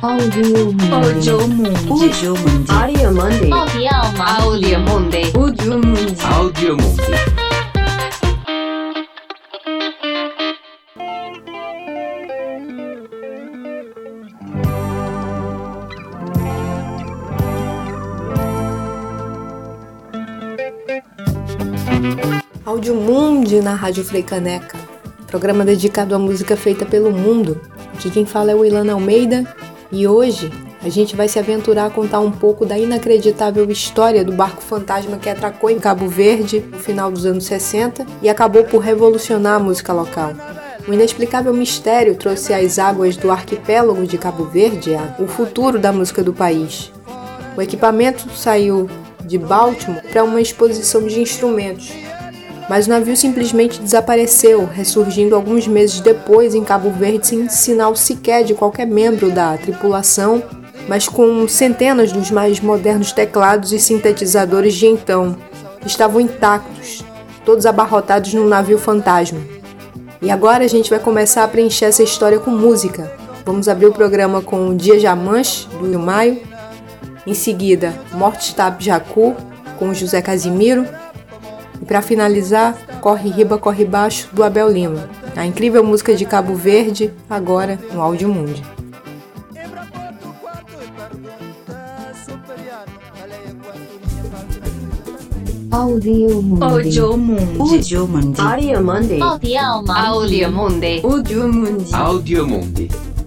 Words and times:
Audio 0.00 0.72
Mundi. 0.72 0.90
Audio 0.92 1.48
Mundi. 1.48 1.90
Audio 1.90 2.36
Mundi. 2.36 2.70
Audio 2.70 3.12
Mundi. 3.12 3.50
Audio 4.20 4.78
Mundi. 4.78 5.22
Audio 5.34 5.78
Mundi. 5.78 6.22
Audio 6.22 6.76
Mundi. 6.76 7.02
Áudio 22.64 22.94
Mundi 22.94 23.60
na 23.60 23.74
Rádio 23.74 24.04
Freicaneca, 24.04 24.78
programa 25.26 25.64
dedicado 25.64 26.14
à 26.14 26.18
música 26.18 26.56
feita 26.56 26.86
pelo 26.86 27.10
mundo. 27.10 27.60
Aqui 27.94 28.10
quem 28.10 28.24
fala 28.24 28.52
é 28.52 28.54
o 28.54 28.64
Ilana 28.64 28.92
Almeida 28.92 29.44
e 29.90 30.06
hoje 30.06 30.50
a 30.82 30.88
gente 30.88 31.16
vai 31.16 31.28
se 31.28 31.38
aventurar 31.38 31.86
a 31.86 31.90
contar 31.90 32.20
um 32.20 32.30
pouco 32.30 32.64
da 32.64 32.78
inacreditável 32.78 33.68
história 33.70 34.24
do 34.24 34.32
barco 34.32 34.62
fantasma 34.62 35.18
que 35.18 35.28
atracou 35.28 35.70
em 35.70 35.78
Cabo 35.78 36.06
Verde 36.08 36.60
no 36.60 36.78
final 36.78 37.10
dos 37.10 37.26
anos 37.26 37.44
60 37.44 38.06
e 38.22 38.28
acabou 38.28 38.64
por 38.64 38.78
revolucionar 38.78 39.56
a 39.56 39.58
música 39.58 39.92
local. 39.92 40.32
O 40.86 40.92
inexplicável 40.92 41.52
mistério 41.52 42.14
trouxe 42.14 42.54
às 42.54 42.78
águas 42.78 43.16
do 43.16 43.30
arquipélago 43.30 44.06
de 44.06 44.16
Cabo 44.16 44.44
Verde 44.44 44.92
o 45.18 45.26
futuro 45.26 45.78
da 45.78 45.92
música 45.92 46.22
do 46.22 46.32
país. 46.32 46.92
O 47.56 47.62
equipamento 47.62 48.30
saiu 48.30 48.88
de 49.24 49.36
Baltimore 49.36 50.02
para 50.10 50.24
uma 50.24 50.40
exposição 50.40 51.06
de 51.06 51.20
instrumentos, 51.20 51.92
mas 52.68 52.86
o 52.86 52.90
navio 52.90 53.16
simplesmente 53.16 53.80
desapareceu, 53.80 54.66
ressurgindo 54.66 55.34
alguns 55.34 55.66
meses 55.66 56.00
depois 56.00 56.54
em 56.54 56.62
Cabo 56.62 56.90
Verde 56.90 57.26
sem 57.26 57.48
sinal 57.48 57.96
sequer 57.96 58.44
de 58.44 58.54
qualquer 58.54 58.86
membro 58.86 59.30
da 59.30 59.56
tripulação, 59.56 60.42
mas 60.86 61.08
com 61.08 61.46
centenas 61.48 62.12
dos 62.12 62.30
mais 62.30 62.60
modernos 62.60 63.12
teclados 63.12 63.72
e 63.72 63.78
sintetizadores 63.78 64.74
de 64.74 64.86
então, 64.86 65.36
estavam 65.86 66.20
intactos, 66.20 67.04
todos 67.44 67.66
abarrotados 67.66 68.34
num 68.34 68.46
navio 68.46 68.78
fantasma. 68.78 69.40
E 70.20 70.30
agora 70.30 70.64
a 70.64 70.68
gente 70.68 70.90
vai 70.90 70.98
começar 70.98 71.44
a 71.44 71.48
preencher 71.48 71.86
essa 71.86 72.02
história 72.02 72.38
com 72.38 72.50
música. 72.50 73.10
Vamos 73.46 73.68
abrir 73.68 73.86
o 73.86 73.92
programa 73.92 74.42
com 74.42 74.76
Dia 74.76 74.98
Jamanche, 74.98 75.66
do 75.68 75.98
Maio, 75.98 76.42
em 77.26 77.34
seguida, 77.34 77.94
Morte 78.12 78.54
Tab 78.54 78.80
Jacu, 78.80 79.36
com 79.78 79.94
José 79.94 80.20
Casimiro. 80.20 80.86
E 81.80 81.84
para 81.84 82.02
finalizar, 82.02 82.76
Corre 83.00 83.30
Riba, 83.30 83.58
Corre 83.58 83.84
Baixo, 83.84 84.28
do 84.32 84.42
Abel 84.42 84.68
Lima. 84.68 85.08
A 85.36 85.46
incrível 85.46 85.84
música 85.84 86.14
de 86.14 86.24
Cabo 86.24 86.54
Verde, 86.54 87.12
agora 87.28 87.78
no 87.92 88.02
Áudio 88.02 88.28
Mundi. 88.28 88.62
Audio 95.70 96.42
Mundi. 96.42 96.64
Audio 96.64 97.16
Mundi. 97.16 97.60
Audio 97.60 98.08
Mundi. 98.08 98.40
Audio 98.40 98.82
Mundi. 98.82 99.20
Audio 99.22 100.50
Mundi. 100.50 101.00
Audio 101.04 101.52
Mundi. 101.52 101.94
Audio 101.94 102.48
Mundi. 102.48 102.88
Hola 102.90 103.17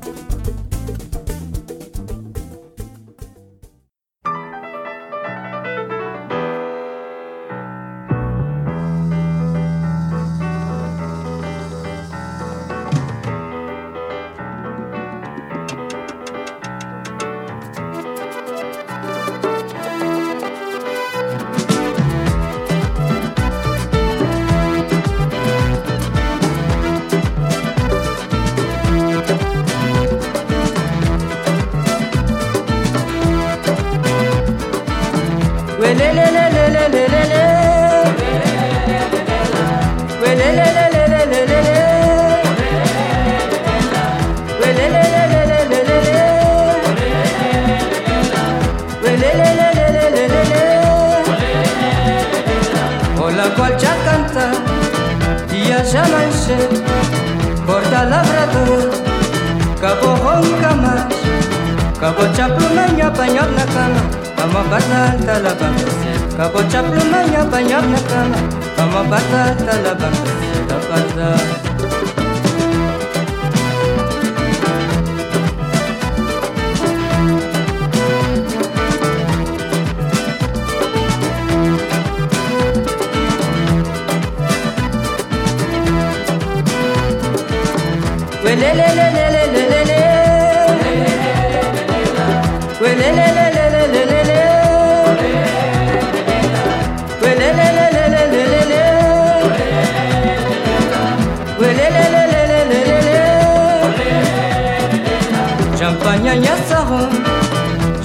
Jampanyanya 106.22 106.56
saron 106.70 107.10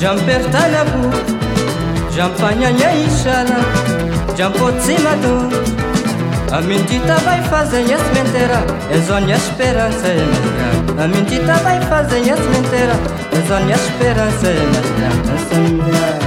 Jampertanabu 0.01 1.13
Jampanyanya 2.17 2.91
ishala 3.05 3.61
Jampotsimador 4.35 5.53
a 6.51 6.61
mentira 6.63 7.17
vai 7.25 7.43
fazer 7.43 7.83
as 7.93 8.03
mentira 8.15 8.65
É 8.91 8.99
zona 9.01 9.35
esperança 9.35 10.07
vai 11.63 11.79
fazer 11.83 12.31
as 12.33 12.41
mentira 12.41 12.97
esperança 13.75 14.47
é 14.47 16.26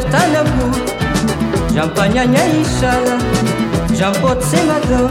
Jampertanabu 0.00 0.66
Jampanyanyaishala 1.74 3.18
Jampotsemadão 3.94 5.08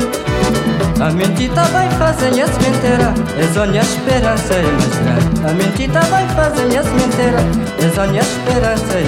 A 1.00 1.12
mentita 1.12 1.63
vai 1.65 1.89
fazer 1.91 2.41
as 2.41 2.57
menteira 2.57 3.13
É 3.38 3.53
zonha 3.53 3.81
esperança 3.81 4.56
é 4.56 5.47
A 5.47 5.53
mentita 5.53 6.01
vai 6.01 6.27
fazer 6.30 6.77
as 6.77 6.88
menteira 6.88 7.39
É 7.83 7.89
zonha 7.95 8.21
esperança 8.21 8.97
é 8.97 9.03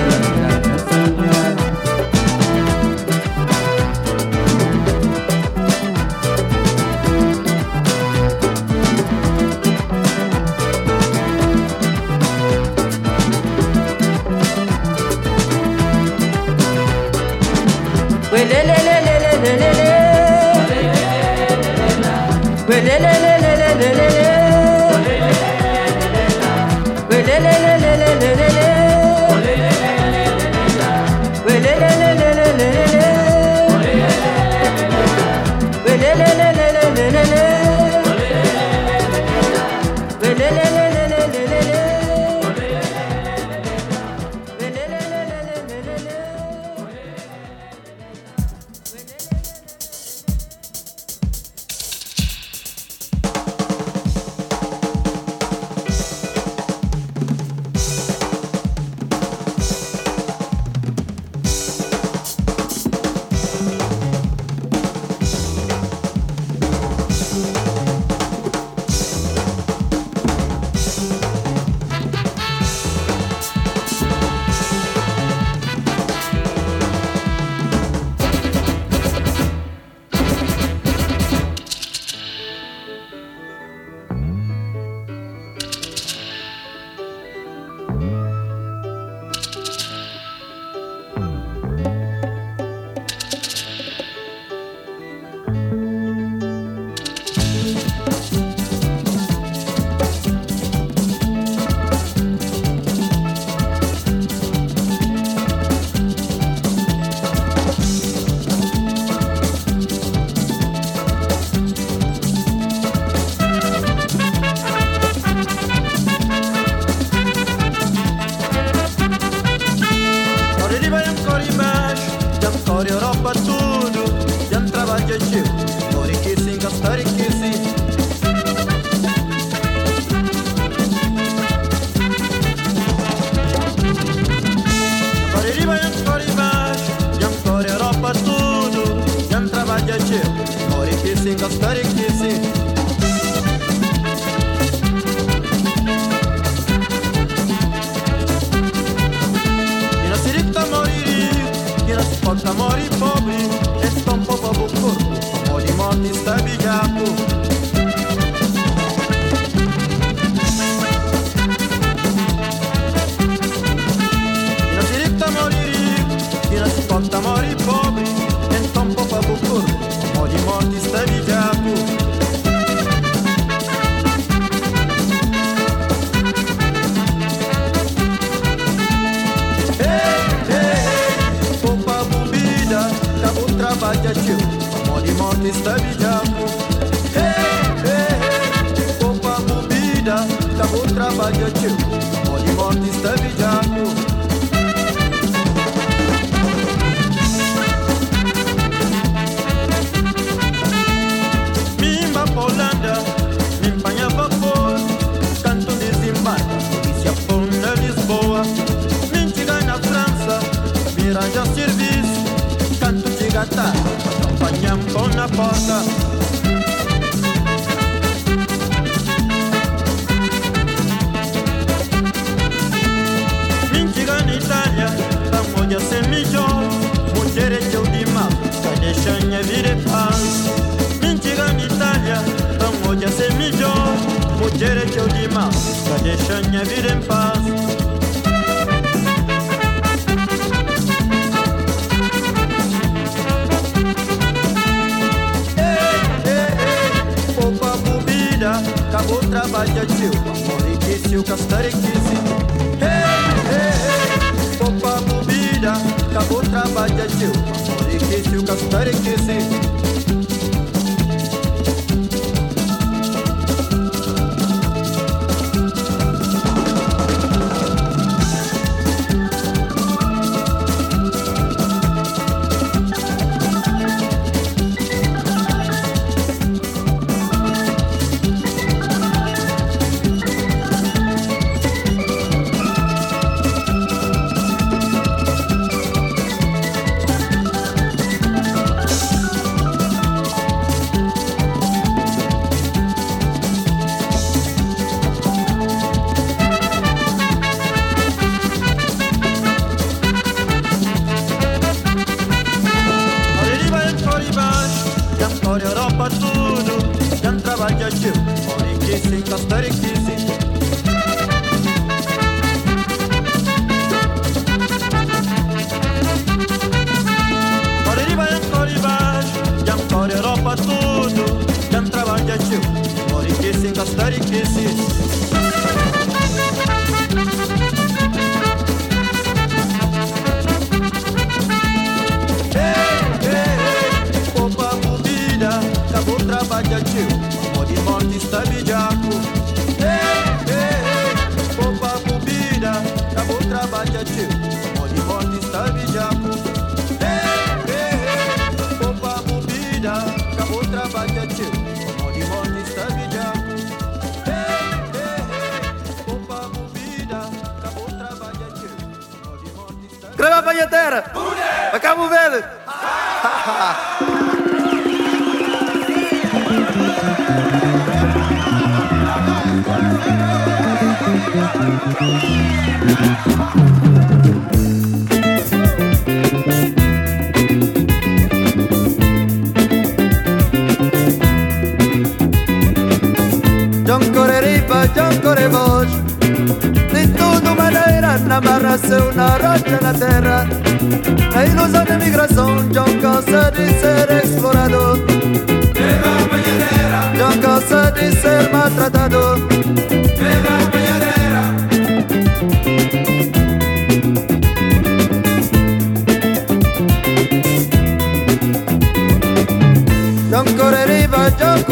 mais 1.18 1.51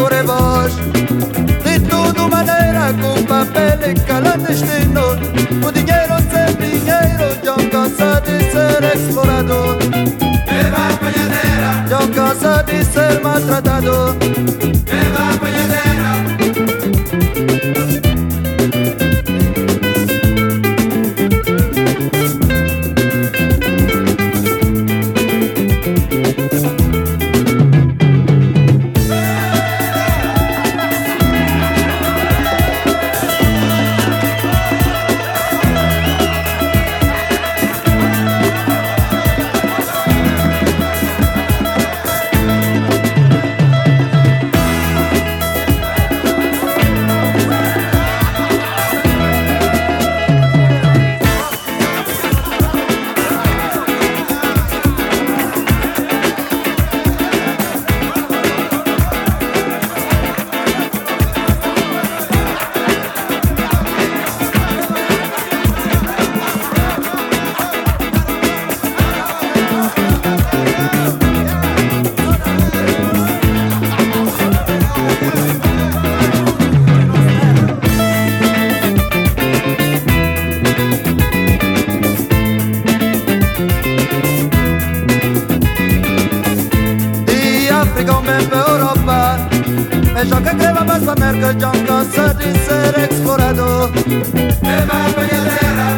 John 0.00 0.06
Correbos 0.08 0.72
De 1.62 1.80
tudo 1.80 2.28
maneira 2.28 2.92
com 3.00 3.22
papel 3.24 3.90
e 3.90 3.94
clandestino 3.94 5.12
O 5.66 5.72
dinheiro 5.72 6.16
sem 6.30 6.56
dinheiro 6.56 7.36
John 7.44 7.68
cansa 7.70 8.20
de 8.22 8.38
ser 8.50 8.82
explorado 8.94 9.78
John 11.88 12.08
cansa 12.14 12.62
de 12.62 12.84
ser 12.84 13.20
maltratado 13.20 14.16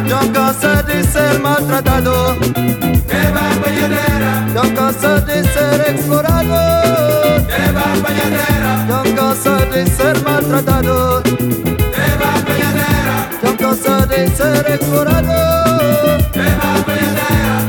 John 0.09 0.27
cansa 0.33 0.83
de 0.83 1.03
ser 1.03 1.39
maltratado. 1.39 2.35
John 4.53 4.75
cansa 4.75 5.19
de 5.21 5.43
ser 5.43 5.81
explorado 5.89 6.55
John 8.87 9.15
cansa 9.15 9.65
de 9.65 9.85
ser 9.87 10.23
maltratado. 10.23 11.23
John 13.41 13.57
cansa 13.57 14.05
de 14.05 14.27
ser 14.29 14.71
explorado 14.71 15.33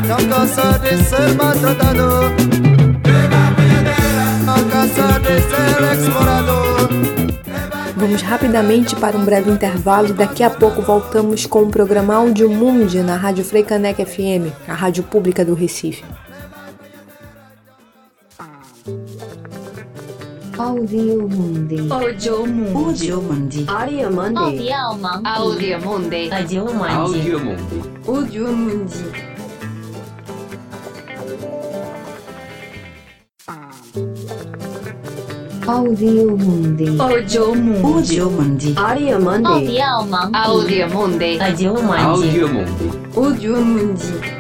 John 0.09 0.29
cansa 0.29 0.79
de 0.79 1.05
ser 1.05 1.35
maltratado. 1.37 2.33
John 4.47 4.71
cansa 4.71 5.19
de 5.19 5.35
ser 5.51 5.83
explorado 5.93 6.34
Vamos 8.05 8.21
rapidamente 8.21 8.95
para 8.97 9.17
um 9.17 9.25
breve 9.25 9.51
intervalo 9.51 10.09
e 10.09 10.13
daqui 10.13 10.43
a 10.43 10.51
pouco 10.51 10.83
voltamos 10.83 11.47
com 11.47 11.63
o 11.63 11.71
programa 11.71 12.15
Áudio 12.17 12.51
Mundi 12.51 12.99
na 12.99 13.17
Rádio 13.17 13.43
Freicaneca 13.43 14.05
FM, 14.05 14.53
a 14.69 14.75
rádio 14.75 15.03
pública 15.05 15.43
do 15.43 15.55
Recife. 15.55 16.05
Audio 20.59 21.27
Mundi. 21.27 21.91
Audio 21.91 22.47
Mundi 22.47 23.11
Audio 23.11 23.23
Mundi. 23.23 23.65
Audio 23.67 24.13
Mundi. 24.13 24.71
Audio 24.71 25.81
Mundi 25.81 26.29
Audio 26.31 26.75
Mundi. 26.75 26.85
Audiomundi. 26.85 27.83
Audio 28.07 28.53
Mundi. 28.53 29.24
Audio 35.67 36.37
Mundi. 36.37 37.01
Audio 37.01 37.55
Mundi 37.55 38.21
Audio 38.21 38.31
Mundi. 38.31 38.75
Audio 38.77 39.19
Mundi. 39.19 39.81
Audio 39.81 40.89
Mundi 40.89 41.39
Audio 41.41 41.75
Mundi. 41.75 42.05
Audiomundi. 42.05 42.91
Audio 43.17 43.57
Mundi. 43.65 44.35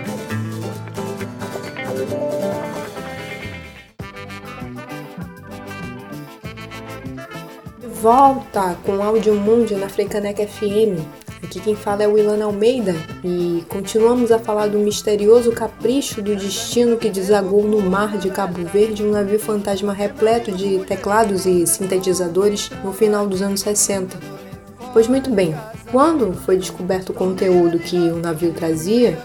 De 7.81 7.87
volta 7.88 8.76
com 8.85 8.97
o 8.99 9.02
Áudio 9.02 9.35
Mundi 9.35 9.75
na 9.75 9.88
Freicaneca 9.88 10.47
FM. 10.47 11.24
Aqui 11.45 11.61
quem 11.61 11.77
fala 11.77 12.03
é 12.03 12.09
o 12.09 12.17
Ilana 12.17 12.47
Almeida 12.47 12.97
e 13.23 13.63
continuamos 13.69 14.33
a 14.33 14.39
falar 14.39 14.67
do 14.67 14.79
misterioso 14.79 15.53
capricho 15.53 16.23
do 16.23 16.35
destino 16.35 16.97
que 16.97 17.11
desagou 17.11 17.65
no 17.65 17.83
mar 17.83 18.17
de 18.17 18.31
Cabo 18.31 18.65
Verde 18.65 19.05
um 19.05 19.11
navio 19.11 19.39
fantasma 19.39 19.93
repleto 19.93 20.51
de 20.51 20.79
teclados 20.87 21.45
e 21.45 21.67
sintetizadores 21.67 22.71
no 22.83 22.95
final 22.95 23.27
dos 23.27 23.43
anos 23.43 23.61
60. 23.61 24.19
Pois 24.95 25.07
muito 25.07 25.29
bem, 25.29 25.55
quando 25.93 26.33
foi 26.33 26.57
descoberto 26.57 27.11
o 27.11 27.15
conteúdo 27.15 27.79
que 27.79 27.99
o 27.99 28.17
navio 28.17 28.55
trazia, 28.55 29.19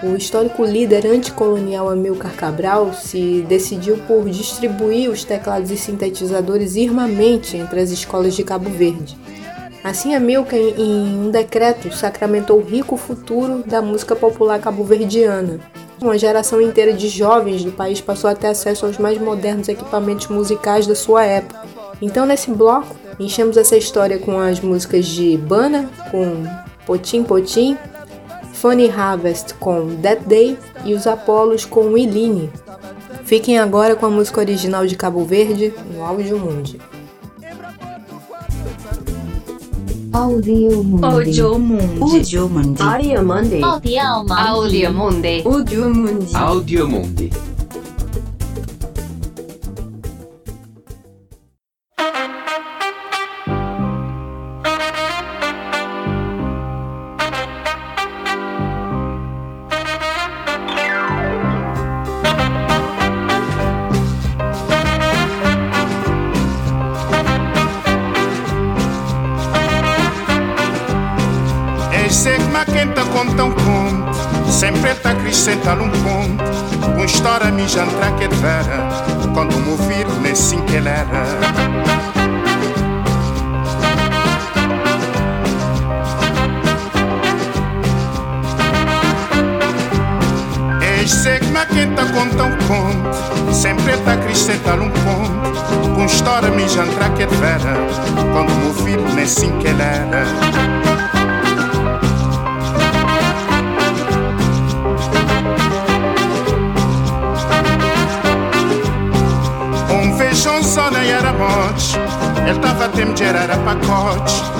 o 0.00 0.14
histórico 0.14 0.64
líder 0.64 1.08
anticolonial 1.08 1.90
Amilcar 1.90 2.36
Cabral 2.36 2.92
se 2.94 3.44
decidiu 3.48 3.96
por 4.06 4.30
distribuir 4.30 5.10
os 5.10 5.24
teclados 5.24 5.72
e 5.72 5.76
sintetizadores 5.76 6.76
irmamente 6.76 7.56
entre 7.56 7.80
as 7.80 7.90
escolas 7.90 8.36
de 8.36 8.44
Cabo 8.44 8.70
Verde. 8.70 9.18
Assim, 9.88 10.14
Amilcar, 10.14 10.58
em 10.58 11.18
um 11.18 11.30
decreto, 11.30 11.90
sacramentou 11.96 12.58
o 12.58 12.62
rico 12.62 12.94
futuro 12.98 13.64
da 13.66 13.80
música 13.80 14.14
popular 14.14 14.60
cabo-verdiana. 14.60 15.60
Uma 15.98 16.18
geração 16.18 16.60
inteira 16.60 16.92
de 16.92 17.08
jovens 17.08 17.64
do 17.64 17.72
país 17.72 17.98
passou 17.98 18.28
a 18.28 18.34
ter 18.34 18.48
acesso 18.48 18.84
aos 18.84 18.98
mais 18.98 19.16
modernos 19.16 19.66
equipamentos 19.66 20.26
musicais 20.26 20.86
da 20.86 20.94
sua 20.94 21.24
época. 21.24 21.62
Então, 22.02 22.26
nesse 22.26 22.50
bloco, 22.50 22.94
enchemos 23.18 23.56
essa 23.56 23.78
história 23.78 24.18
com 24.18 24.38
as 24.38 24.60
músicas 24.60 25.06
de 25.06 25.38
Bana, 25.38 25.88
com 26.10 26.44
Potim 26.84 27.24
Potim, 27.24 27.78
Funny 28.52 28.90
Harvest 28.90 29.54
com 29.54 29.96
That 30.02 30.22
Day 30.26 30.58
e 30.84 30.92
os 30.92 31.06
Apolos 31.06 31.64
com 31.64 31.96
Iline. 31.96 32.50
Fiquem 33.24 33.58
agora 33.58 33.96
com 33.96 34.04
a 34.04 34.10
música 34.10 34.38
original 34.38 34.86
de 34.86 34.96
Cabo 34.96 35.24
Verde 35.24 35.72
no 35.90 36.04
Áudio 36.04 36.38
Mundi. 36.38 36.78
Audio 40.18 40.82
Mundi. 40.82 41.06
Audio 41.06 41.58
Mundi. 41.58 42.02
Audio 42.02 42.48
Mundi. 42.48 42.82
Audio 42.82 43.22
Mundi. 43.22 43.62
Audio 43.62 44.90
Mundi. 44.92 45.42
Audio 45.46 45.90
Mundi. 45.94 46.34
Audio 46.34 46.88
Mundi. 46.88 47.57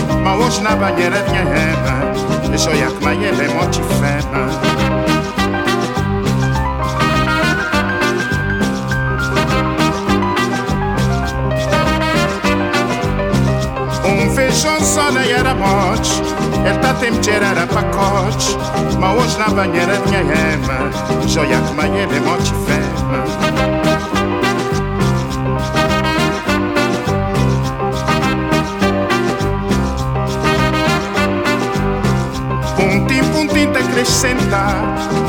Pacote 0.08 0.22
Mas 0.22 0.40
hoje 0.40 0.62
na 0.62 0.76
banheira 0.76 1.22
tinha 1.22 1.44
rema 1.44 2.48
Deixou 2.48 2.74
ya 2.74 2.90
que 2.90 3.04
mais 3.04 3.22
ele 3.22 3.44
é 3.44 3.48
morte 3.54 3.80
fema 3.82 4.48
Um 14.04 14.30
feijão 14.34 14.80
só 14.80 15.10
nem 15.10 15.30
era 15.30 15.54
morte 15.54 16.22
Ele 16.66 16.78
tá 16.78 16.90
a 16.90 16.94
tempo 16.94 17.20
de 17.20 17.30
era 17.30 17.66
pacote 17.66 18.56
Mas 18.98 19.22
hoje 19.22 19.38
na 19.38 19.48
banheira 19.48 20.00
tinha 20.06 20.20
rema 20.20 20.90
Deixou 21.20 21.44
ya 21.44 21.60
que 21.60 21.74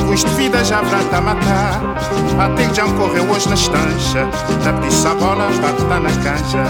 Custo 0.10 0.28
de 0.28 0.36
vida 0.38 0.66
já 0.66 0.82
vrata 0.82 1.18
a 1.18 1.22
matar. 1.22 1.80
Até 2.40 2.66
que 2.66 2.74
já 2.74 2.86
correu 2.86 3.30
hoje 3.30 3.48
na 3.48 3.54
estancha. 3.54 4.28
Da 4.64 4.74
pedir 4.74 5.08
a 5.08 5.14
bola 5.14 5.52
estar 5.52 6.00
na 6.00 6.10
canja. 6.10 6.66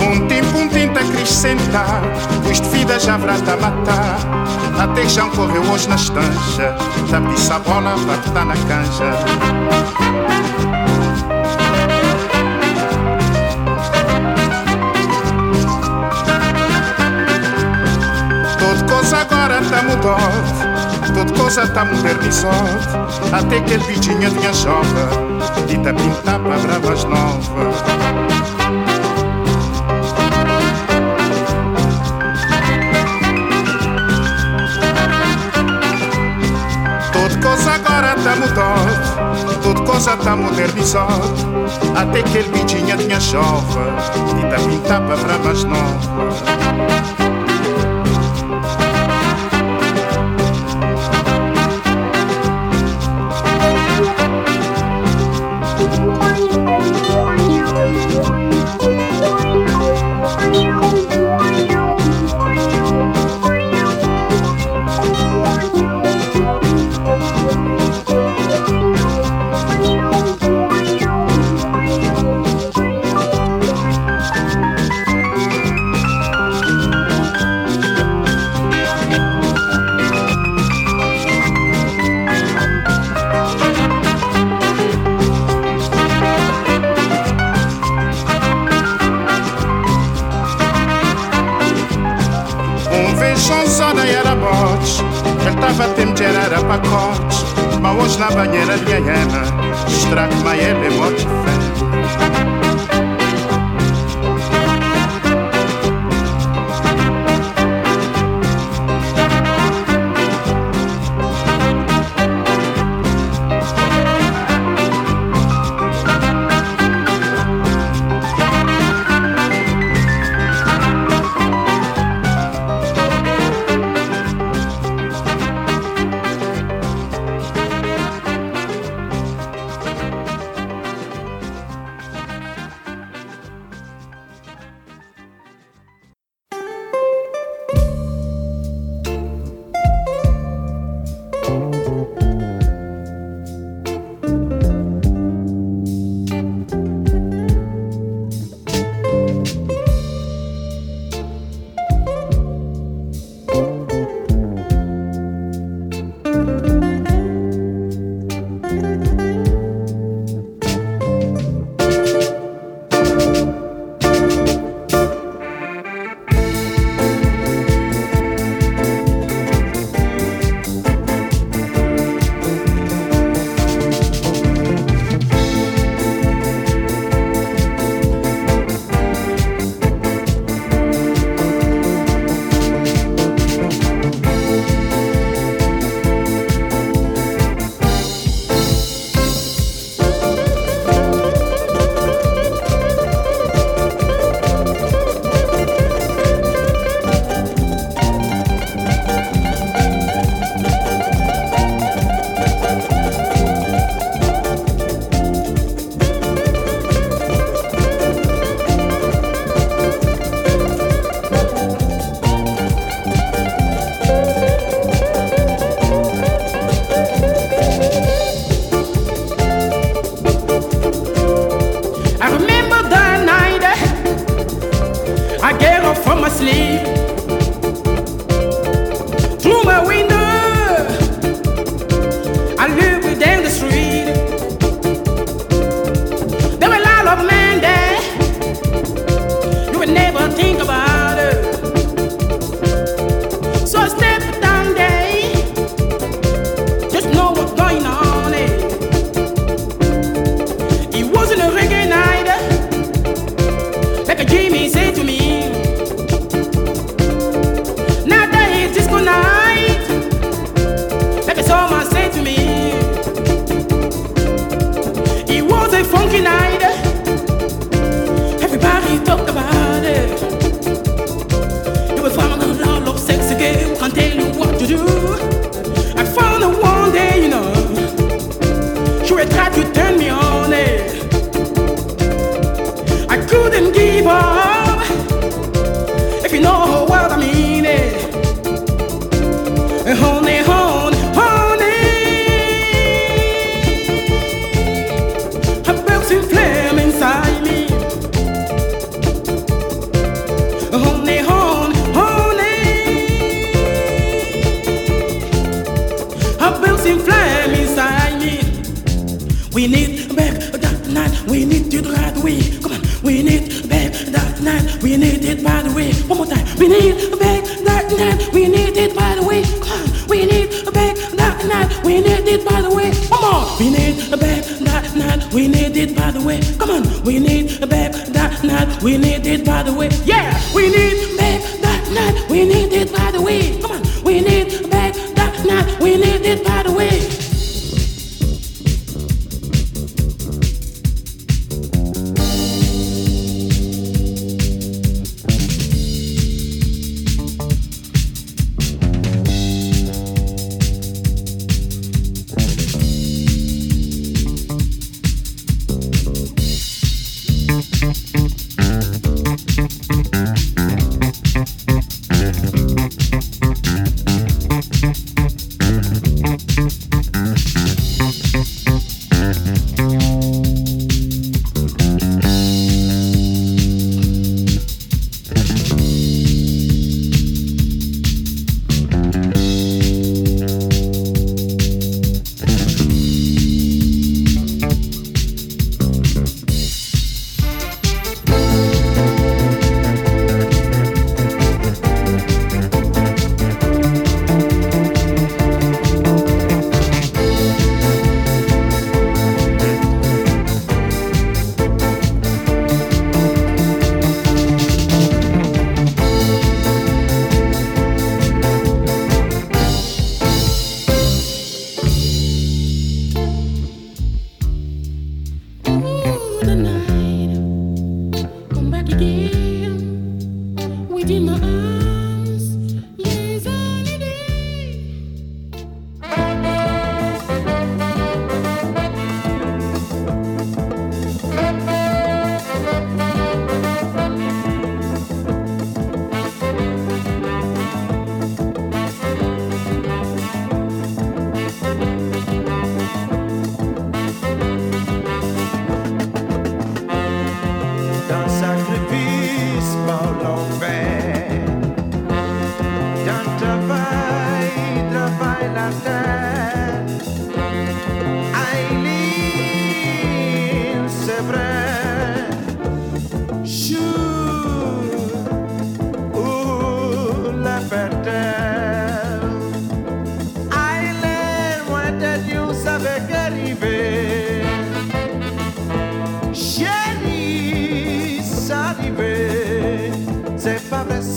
Um 0.00 0.28
tempo, 0.28 0.58
um 0.58 0.68
tinta 0.68 1.00
acrescentar. 1.00 2.00
Custo 2.46 2.68
de 2.68 2.78
vida 2.78 3.00
já 3.00 3.16
vrata 3.16 3.54
a 3.54 3.56
matar. 3.56 4.18
Até 4.78 5.00
que 5.00 5.08
já 5.08 5.28
correu 5.30 5.62
hoje 5.72 5.88
na 5.88 5.96
estancha. 5.96 6.76
Da 7.10 7.20
pedir 7.20 7.52
a 7.52 7.58
bola 7.58 7.96
estar 8.24 8.44
na 8.44 8.54
canja 8.54 10.67
tá 19.62 19.82
mudado, 19.82 21.14
tudo 21.14 21.32
coisa 21.38 21.66
tá 21.68 21.84
modernizado. 21.84 22.78
Até 23.32 23.60
que 23.60 23.74
ele 23.74 23.84
bichinha 23.84 24.30
tinha 24.30 24.52
jova, 24.52 25.08
e 25.68 25.78
tá 25.78 25.92
pintar 25.92 26.38
para 26.38 26.58
bravas 26.58 27.04
novas. 27.04 27.76
Coisa 37.40 37.70
agora 37.72 38.14
tá 38.16 38.36
mudado, 38.36 39.60
tudo 39.62 39.82
coisa 39.82 40.16
tá 40.16 40.36
modernizado. 40.36 41.34
Até 41.96 42.22
que 42.22 42.38
ele 42.38 42.48
bichinha 42.50 42.96
tinha 42.96 43.20
jova, 43.20 43.96
e 44.38 44.42
tá 44.50 44.56
pintar 44.56 45.00
para 45.02 45.16
bravas 45.16 45.64
novas. 45.64 47.17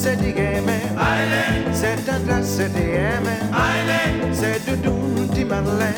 c'est 0.02 0.16
du 0.16 0.32
game, 0.32 0.66
c'est 1.74 2.04
tatra, 2.04 2.42
c'est 2.42 2.74
du 2.74 2.82
game, 2.82 3.30
c'est 4.34 4.66
du 4.66 4.76
doux, 4.78 5.28
du 5.32 5.46
malin, 5.46 5.94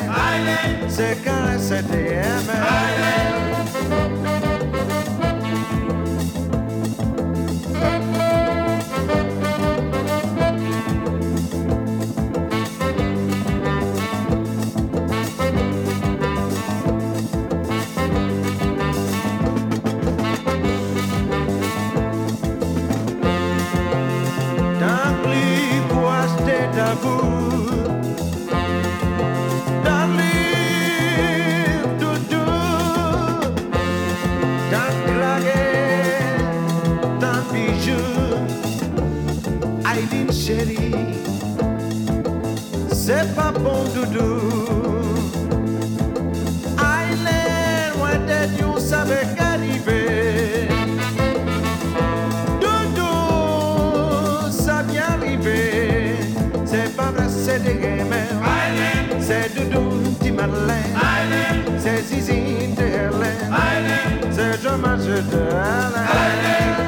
c'est 0.88 1.24
carré, 1.24 1.56
c'est 1.58 1.82
du 1.90 2.04
game. 2.04 3.53
n'est 43.24 43.32
pas 43.32 43.52
bon 43.52 43.84
doudou. 43.94 44.40
Aïe, 46.78 47.16
loin 47.96 48.16
de 48.30 48.46
Dieu, 48.54 48.66
ça 48.78 49.04
m'est 49.04 49.40
arrivé. 49.40 50.68
Doudou, 52.60 54.50
ça 54.50 54.82
m'est 54.82 54.98
arrivé. 54.98 56.16
C'est 56.64 56.94
pas 56.96 57.10
vrai, 57.12 57.26
c'est 57.28 57.62
des 57.62 57.74
gamins. 57.74 58.34
C'est 59.20 59.54
doudou, 59.54 60.10
petit 60.18 60.32
malin. 60.32 60.82
C'est 61.78 62.02
zizi, 62.02 62.74
t'es 62.76 62.92
C'est 64.30 64.62
je 64.62 64.68
mange 64.68 65.06
de 65.06 66.83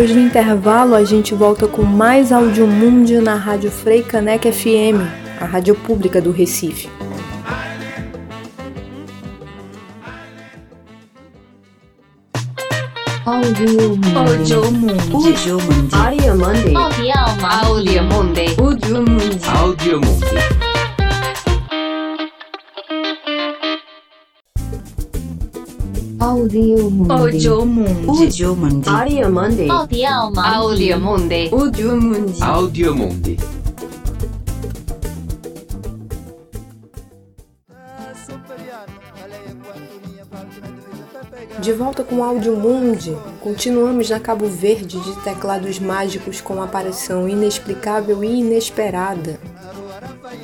Depois 0.00 0.16
do 0.16 0.18
intervalo, 0.18 0.94
a 0.94 1.04
gente 1.04 1.34
volta 1.34 1.68
com 1.68 1.82
mais 1.82 2.32
Audiomundi 2.32 3.18
na 3.18 3.34
Rádio 3.34 3.70
Freicanec 3.70 4.50
FM, 4.50 4.96
a 5.38 5.44
rádio 5.44 5.74
pública 5.74 6.22
do 6.22 6.30
Recife. 6.30 6.88
Audiomundi. 13.26 14.14
Audiomundi. 14.16 15.94
Audiomundi. 15.94 16.74
Audiomundi. 16.74 16.74
Audiomundi. 18.58 19.40
Audio 19.54 20.00
Mundi. 20.00 20.59
Audio 26.40 26.90
Mundi. 26.90 27.12
Audio 27.12 27.66
Mundi. 27.66 28.08
Audio 28.08 28.56
Mundi. 28.56 28.88
Audio 28.88 29.30
Mundi. 29.30 29.68
Audio 29.70 30.98
Mundi. 30.98 31.50
Audio 31.52 32.00
Mundi. 32.00 32.42
Audio 32.42 32.96
Mundi. 32.96 33.36
De 41.60 41.72
volta 41.74 42.02
com 42.02 42.16
o 42.16 42.24
Áudio 42.24 42.56
Mundi, 42.56 43.14
continuamos 43.42 44.08
na 44.08 44.18
Cabo 44.18 44.46
Verde 44.46 44.98
de 44.98 45.20
teclados 45.22 45.78
mágicos 45.78 46.40
com 46.40 46.54
uma 46.54 46.64
aparição 46.64 47.28
inexplicável 47.28 48.24
e 48.24 48.40
inesperada 48.40 49.38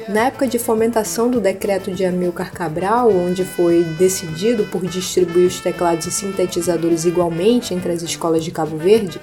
na 0.08 0.26
época 0.26 0.46
de 0.46 0.56
fomentação 0.56 1.28
do 1.28 1.40
decreto 1.40 1.90
de 1.90 2.04
Amilcar 2.04 2.52
Cabral, 2.52 3.10
onde 3.10 3.44
foi 3.44 3.82
decidido 3.98 4.64
por 4.66 4.86
distribuir 4.86 5.48
os 5.48 5.58
teclados 5.58 6.06
e 6.06 6.12
sintetizadores 6.12 7.04
igualmente 7.04 7.74
entre 7.74 7.90
as 7.90 8.02
escolas 8.02 8.44
de 8.44 8.52
Cabo 8.52 8.76
Verde, 8.76 9.20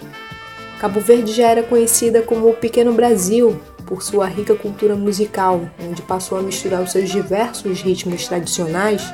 Cabo 0.80 1.00
Verde 1.00 1.32
já 1.32 1.48
era 1.48 1.64
conhecida 1.64 2.22
como 2.22 2.50
o 2.50 2.54
Pequeno 2.54 2.92
Brasil 2.92 3.58
por 3.86 4.04
sua 4.04 4.28
rica 4.28 4.56
cultura 4.56 4.94
musical, 4.94 5.62
onde 5.90 6.02
passou 6.02 6.38
a 6.38 6.42
misturar 6.42 6.82
os 6.82 6.92
seus 6.92 7.10
diversos 7.10 7.82
ritmos 7.82 8.28
tradicionais 8.28 9.14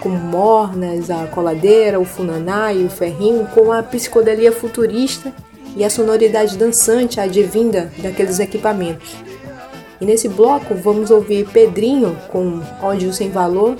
como 0.00 0.18
mornas, 0.18 1.12
a 1.12 1.28
coladeira, 1.28 2.00
o 2.00 2.04
funaná 2.04 2.72
e 2.72 2.84
o 2.84 2.90
ferrinho, 2.90 3.46
com 3.54 3.70
a 3.70 3.84
psicodelia 3.84 4.50
futurista 4.50 5.32
e 5.76 5.84
a 5.84 5.90
sonoridade 5.90 6.58
dançante 6.58 7.20
advinda 7.20 7.92
daqueles 7.98 8.40
equipamentos. 8.40 9.31
E 10.02 10.04
nesse 10.04 10.28
bloco 10.28 10.74
vamos 10.74 11.12
ouvir 11.12 11.48
Pedrinho 11.48 12.18
com 12.28 12.60
Ódio 12.82 13.12
Sem 13.12 13.30
Valor 13.30 13.76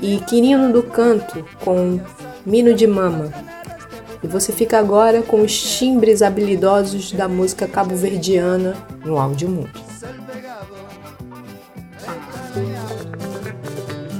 e 0.00 0.16
Quirino 0.20 0.72
do 0.72 0.82
Canto 0.82 1.44
com 1.62 2.00
Mino 2.46 2.72
de 2.72 2.86
Mama. 2.86 3.30
E 4.24 4.26
você 4.26 4.50
fica 4.50 4.78
agora 4.78 5.20
com 5.20 5.42
os 5.42 5.52
timbres 5.76 6.22
habilidosos 6.22 7.12
da 7.12 7.28
música 7.28 7.68
cabo-verdiana 7.68 8.74
no 9.04 9.18
Áudio 9.18 9.50
Mundo. 9.50 9.70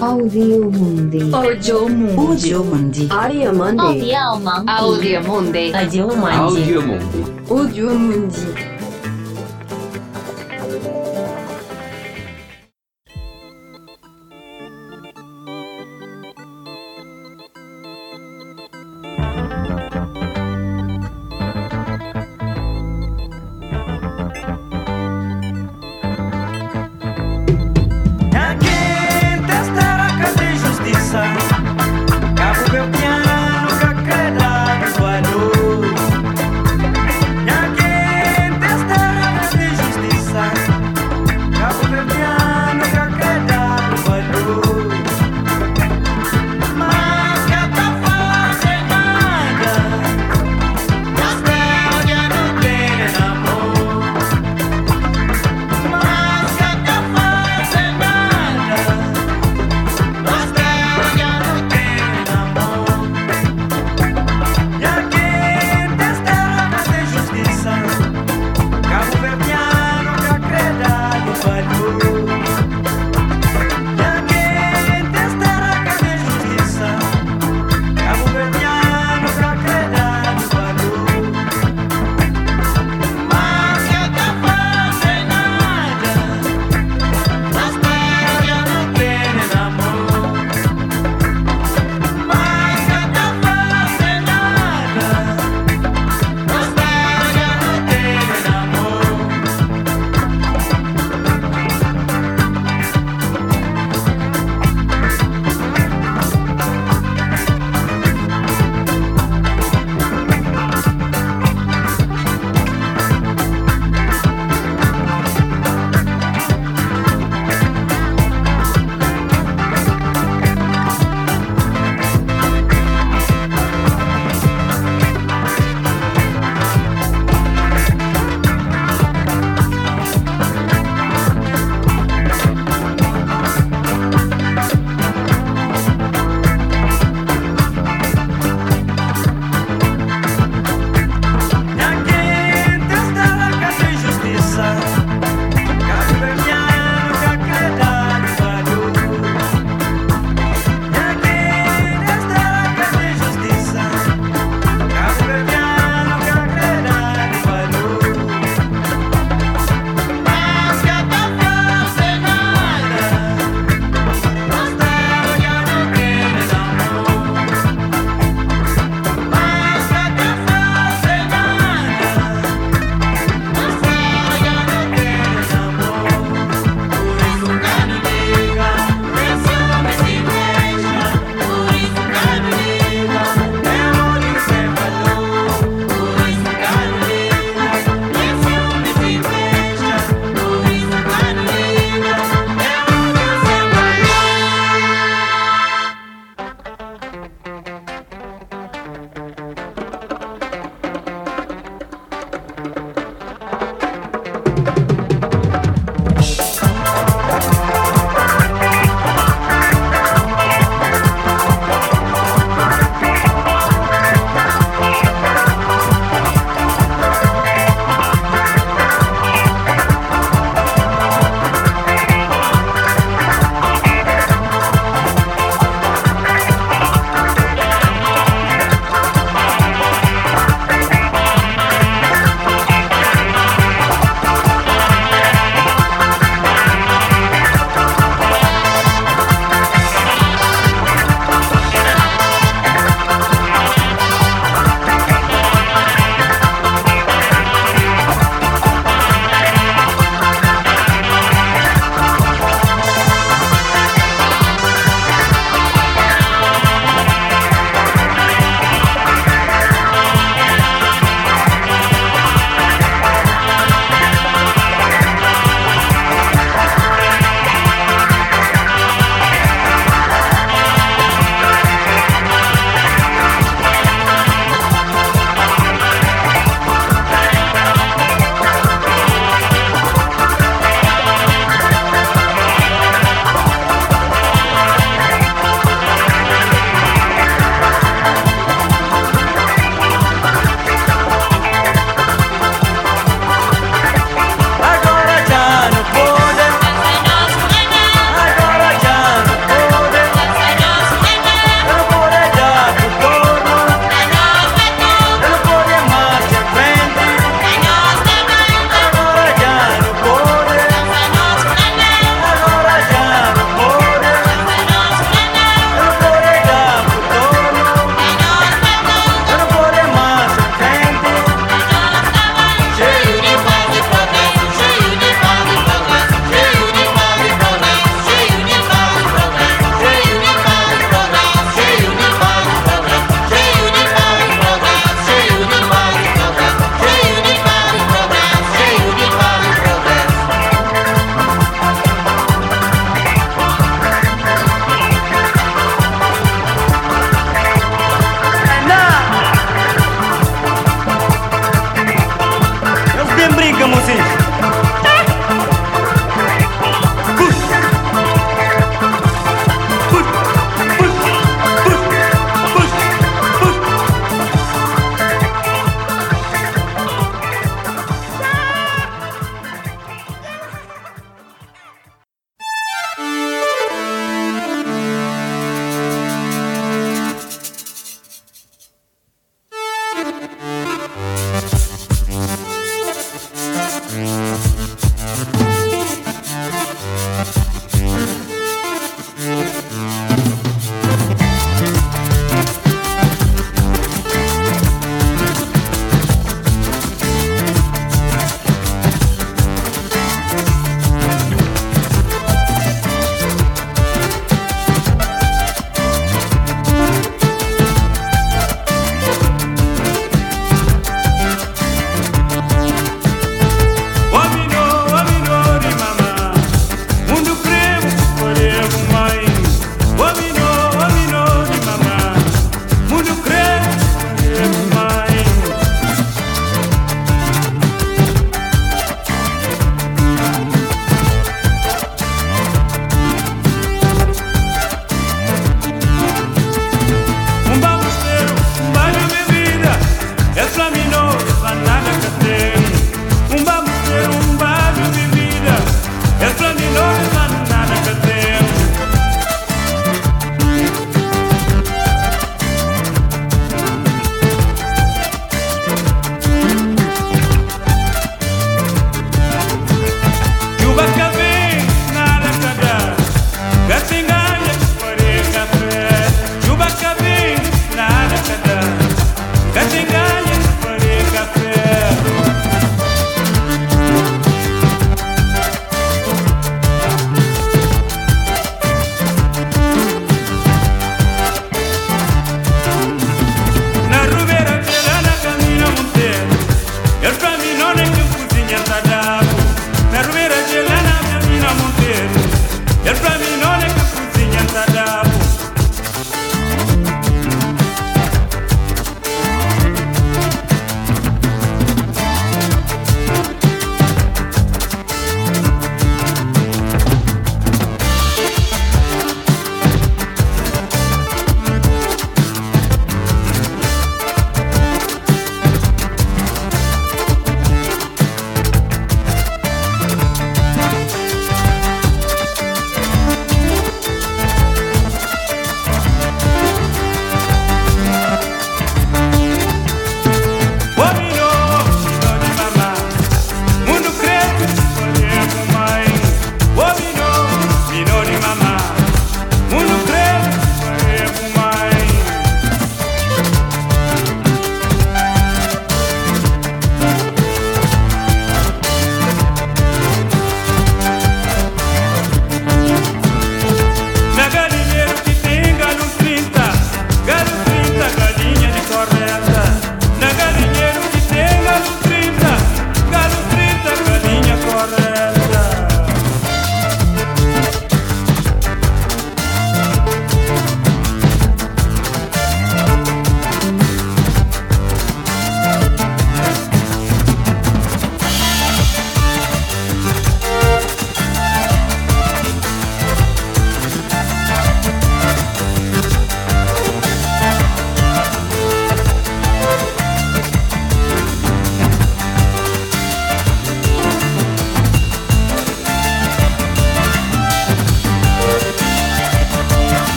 Audio 0.00 0.70
Mundi. 0.70 1.34
Audio 1.34 1.88
Mundi. 1.88 2.52
Audio 2.52 2.64
Mundi. 2.64 3.08
Audio 3.10 3.52
Mundi. 3.52 4.14
Audio 4.14 4.14
Mundi. 4.14 4.14
Audio 4.14 5.22
Mundi. 5.24 5.72
Audio 5.74 6.82
Mundi. 6.86 7.24
Audio 7.50 7.98
Mundi. 7.98 8.75
Aqui 8.75 8.75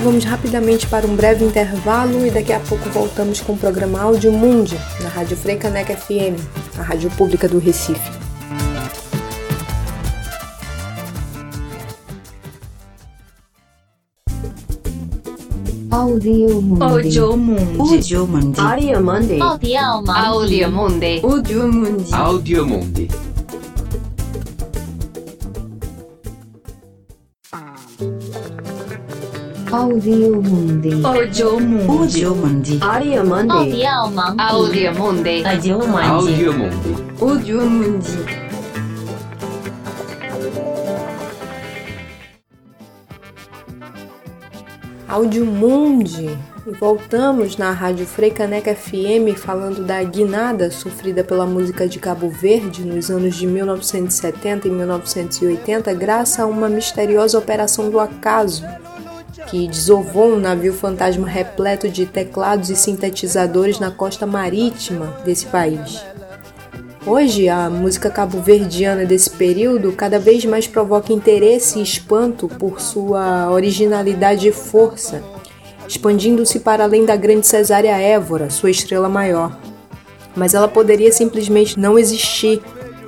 vamos 0.00 0.24
rapidamente 0.24 0.86
para 0.86 1.06
um 1.06 1.14
breve 1.14 1.44
intervalo 1.44 2.26
e 2.26 2.30
daqui 2.30 2.52
a 2.52 2.60
pouco 2.60 2.88
voltamos 2.90 3.40
com 3.40 3.52
o 3.52 3.56
programa 3.56 4.00
Áudio 4.00 4.32
Mundi, 4.32 4.78
na 5.02 5.08
Rádio 5.08 5.36
Freicaneca 5.36 5.94
FM, 5.94 6.40
a 6.78 6.82
rádio 6.82 7.10
pública 7.10 7.46
do 7.46 7.58
Recife. 7.58 8.00
Audio 15.90 16.62
Mundi. 16.62 16.82
Audio 16.82 17.36
Mundi. 17.36 17.80
Audio 17.80 18.26
Mundi. 18.26 18.60
Audio 18.60 19.02
Mundi. 19.02 19.40
Audio 19.40 20.70
Mundi. 20.70 21.20
Audio 21.22 21.72
Mundi. 21.72 22.14
Audio 22.14 22.66
Mundi. 22.66 23.19
Audio 29.72 30.42
Mundi. 30.42 30.90
Audio 31.04 31.60
Mundi. 31.60 32.24
Audio 32.24 32.34
Mundi. 32.34 32.78
Audio 32.82 33.24
Mundi. 33.24 33.86
Audio 33.86 34.94
Mundi. 34.94 35.44
Audio 35.46 35.78
Mundi. 35.78 36.06
Audio 36.10 36.52
Mundi. 36.52 37.14
Audio 37.20 37.70
Mundi. 37.70 38.40
Áudio 45.06 45.46
Mundi. 45.46 46.38
E 46.66 46.70
voltamos 46.72 47.56
na 47.56 47.70
Rádio 47.70 48.06
Freicaneca 48.06 48.74
FM 48.74 49.36
falando 49.36 49.84
da 49.84 50.02
guinada 50.02 50.70
sofrida 50.72 51.22
pela 51.22 51.46
música 51.46 51.88
de 51.88 52.00
Cabo 52.00 52.28
Verde 52.28 52.84
nos 52.84 53.08
anos 53.08 53.36
de 53.36 53.46
1970 53.46 54.66
e 54.66 54.70
1980 54.70 55.94
graças 55.94 56.40
a 56.40 56.46
uma 56.46 56.68
misteriosa 56.68 57.38
operação 57.38 57.88
do 57.88 58.00
acaso 58.00 58.64
que 59.48 59.66
desovou 59.66 60.34
um 60.34 60.38
navio 60.38 60.72
fantasma 60.72 61.26
repleto 61.26 61.88
de 61.88 62.06
teclados 62.06 62.70
e 62.70 62.76
sintetizadores 62.76 63.78
na 63.78 63.90
costa 63.90 64.26
marítima 64.26 65.16
desse 65.24 65.46
país. 65.46 66.02
Hoje, 67.06 67.48
a 67.48 67.70
música 67.70 68.10
cabo-verdiana 68.10 69.06
desse 69.06 69.30
período 69.30 69.90
cada 69.92 70.18
vez 70.18 70.44
mais 70.44 70.66
provoca 70.66 71.12
interesse 71.12 71.78
e 71.78 71.82
espanto 71.82 72.46
por 72.46 72.80
sua 72.80 73.50
originalidade 73.50 74.46
e 74.46 74.52
força, 74.52 75.22
expandindo-se 75.88 76.60
para 76.60 76.84
além 76.84 77.06
da 77.06 77.16
grande 77.16 77.46
Cesária 77.46 77.96
Évora, 77.96 78.50
sua 78.50 78.70
estrela 78.70 79.08
maior. 79.08 79.58
Mas 80.36 80.52
ela 80.52 80.68
poderia 80.68 81.10
simplesmente 81.10 81.80
não 81.80 81.98
existir. 81.98 82.60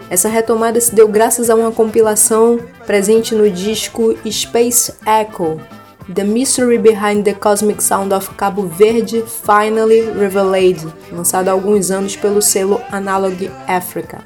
Essa 0.09 0.29
retomada 0.29 0.81
se 0.81 0.95
deu 0.95 1.07
graças 1.07 1.51
a 1.51 1.55
uma 1.55 1.71
compilação 1.71 2.59
presente 2.87 3.35
no 3.35 3.49
disco 3.51 4.17
Space 4.29 4.95
Echo, 5.07 5.61
The 6.09 6.25
Mystery 6.25 6.79
Behind 6.79 7.23
the 7.23 7.33
Cosmic 7.33 7.81
Sound 7.81 8.13
of 8.13 8.35
Cabo 8.35 8.63
Verde 8.67 9.23
Finally 9.23 10.11
Revealed, 10.11 10.85
lançado 11.13 11.49
há 11.49 11.53
alguns 11.53 11.93
anos 11.93 12.17
pelo 12.17 12.43
selo 12.43 12.81
Analog 12.91 13.49
Africa. 13.69 14.19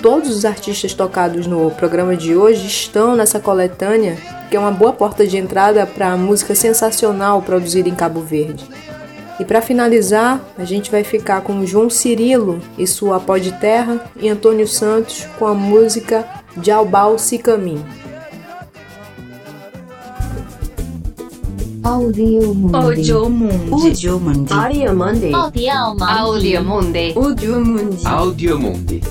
Todos 0.00 0.34
os 0.34 0.44
artistas 0.46 0.94
tocados 0.94 1.46
no 1.46 1.70
programa 1.72 2.16
de 2.16 2.34
hoje 2.34 2.66
estão 2.66 3.14
nessa 3.14 3.38
coletânea, 3.38 4.16
que 4.48 4.56
é 4.56 4.58
uma 4.58 4.70
boa 4.70 4.92
porta 4.92 5.26
de 5.26 5.36
entrada 5.36 5.86
para 5.86 6.12
a 6.12 6.16
música 6.16 6.54
sensacional 6.54 7.42
produzida 7.42 7.90
em 7.90 7.94
Cabo 7.94 8.20
Verde. 8.20 8.66
E 9.38 9.44
para 9.44 9.60
finalizar, 9.60 10.40
a 10.56 10.64
gente 10.64 10.90
vai 10.90 11.04
ficar 11.04 11.42
com 11.42 11.66
João 11.66 11.90
Cirilo 11.90 12.58
e 12.78 12.86
sua 12.86 13.20
Pó 13.20 13.36
de 13.36 13.52
Terra 13.52 14.00
e 14.16 14.30
Antônio 14.30 14.66
Santos 14.66 15.26
com 15.38 15.46
a 15.46 15.54
música 15.54 16.26
Jalbal 16.62 17.18
Sicamim. 17.18 17.84
Audio 17.84 18.01
Audiomundi. 21.84 22.76
Audiomundi. 22.78 24.52
Audiomundi. 24.54 25.32
Audiomundi. 25.32 27.12
Audiomundi. 27.16 28.04
Audiomundi. 28.04 29.02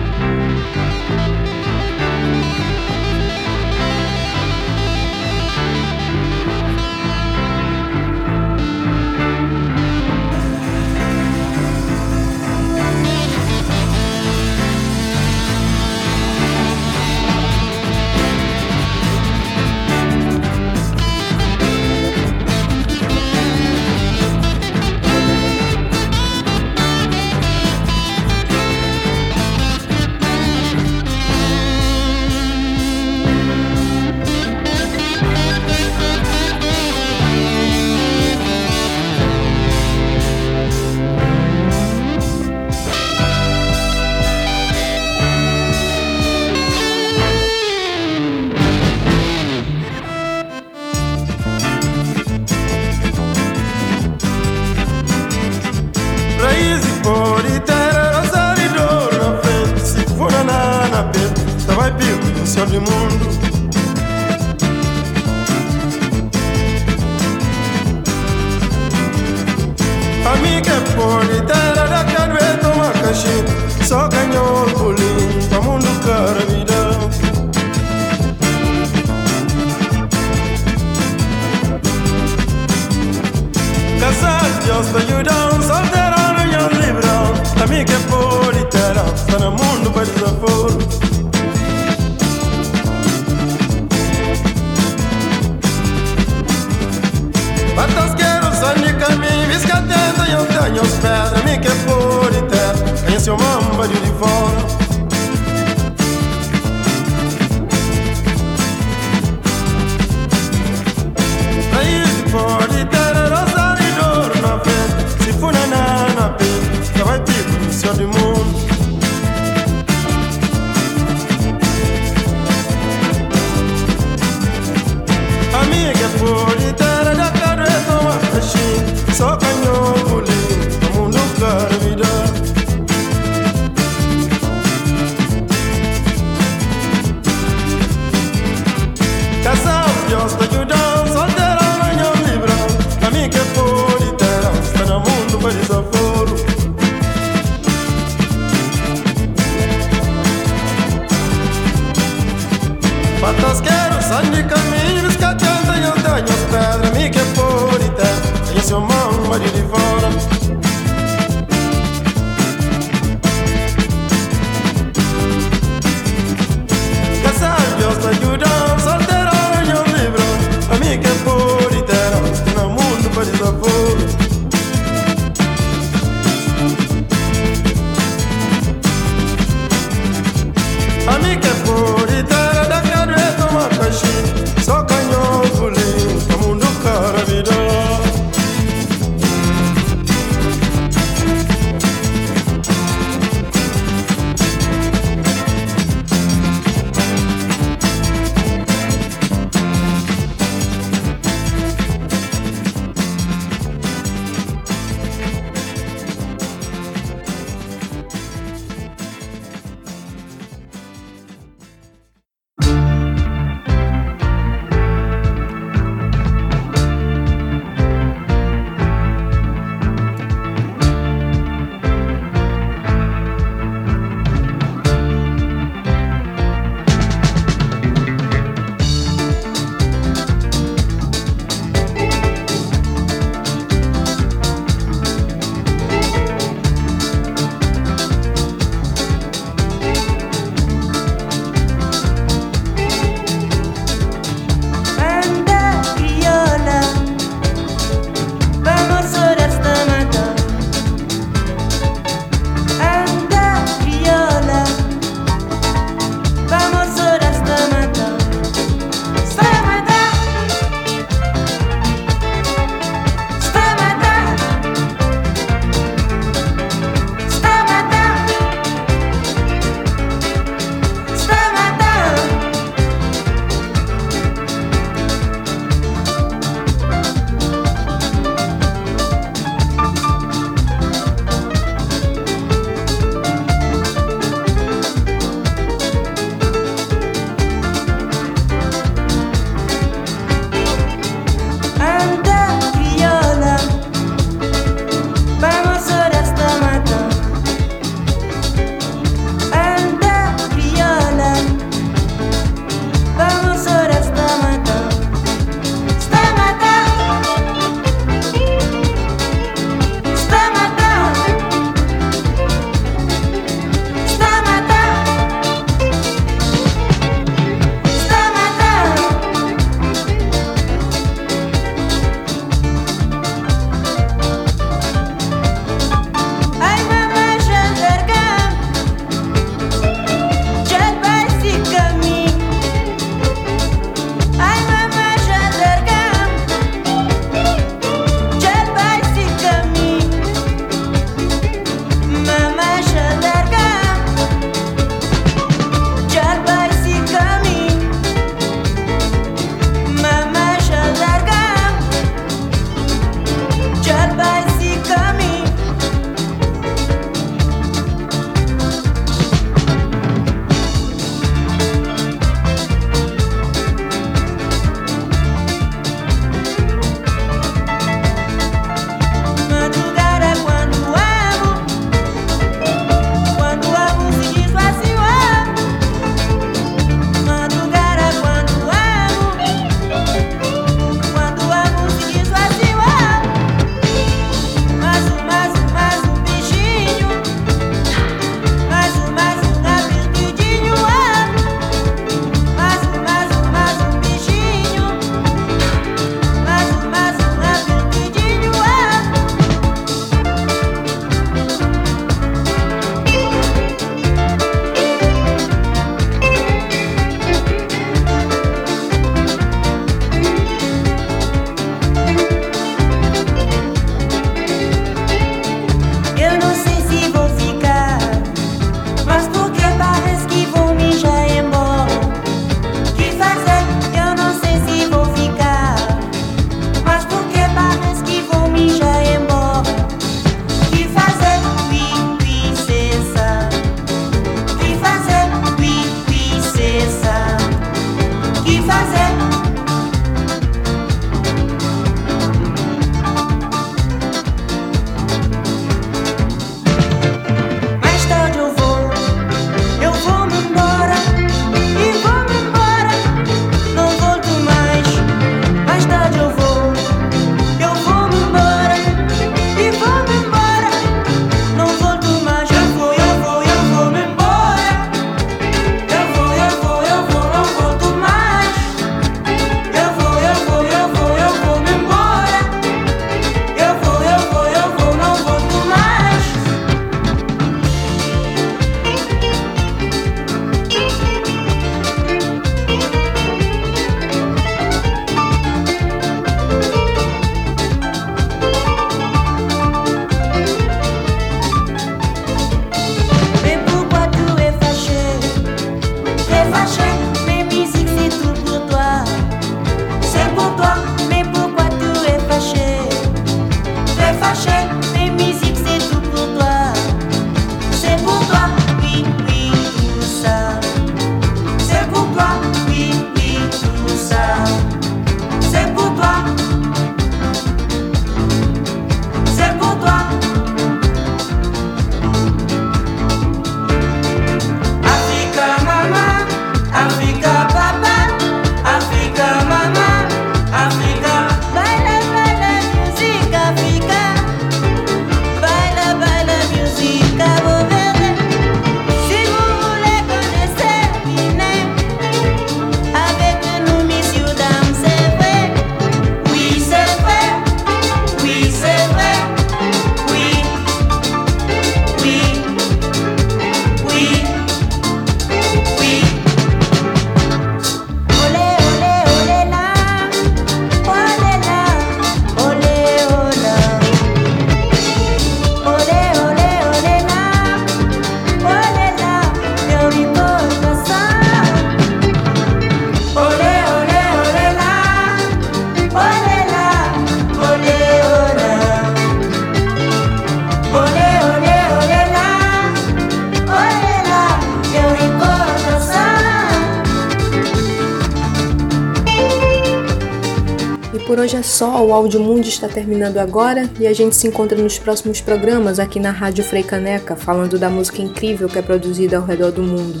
Só, 591.58 591.84
o 591.84 591.92
Áudio 591.92 592.20
Mundo 592.20 592.46
está 592.46 592.68
terminando 592.68 593.18
agora 593.18 593.68
e 593.80 593.86
a 593.88 593.92
gente 593.92 594.14
se 594.14 594.28
encontra 594.28 594.56
nos 594.56 594.78
próximos 594.78 595.20
programas 595.20 595.80
aqui 595.80 595.98
na 595.98 596.12
Rádio 596.12 596.44
Frei 596.44 596.62
Caneca, 596.62 597.16
falando 597.16 597.58
da 597.58 597.68
música 597.68 598.00
incrível 598.00 598.48
que 598.48 598.60
é 598.60 598.62
produzida 598.62 599.16
ao 599.16 599.24
redor 599.24 599.50
do 599.50 599.60
mundo. 599.60 600.00